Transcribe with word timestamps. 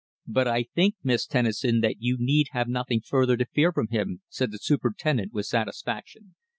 "But 0.25 0.47
I 0.47 0.63
think, 0.63 0.95
Miss 1.03 1.27
Tennison, 1.27 1.81
that 1.81 1.97
you 1.99 2.17
need 2.19 2.47
have 2.53 2.67
nothing 2.67 3.01
further 3.01 3.37
to 3.37 3.45
fear 3.45 3.71
from 3.71 3.89
him," 3.89 4.21
said 4.29 4.49
the 4.49 4.57
Superintendent 4.57 5.31
with 5.31 5.45
satisfaction. 5.45 6.33